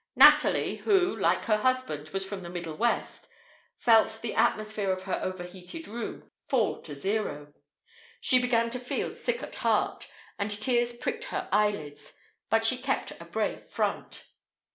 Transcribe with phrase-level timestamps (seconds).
[0.15, 3.27] Natalie who, like her husband, was from the Middle West,
[3.77, 7.53] felt the atmosphere of her overheated room fall to zero.
[8.19, 10.07] She began to feel sick at heart,
[10.39, 12.13] and tears pricked her eyelids.
[12.49, 14.25] But she kept a brave front.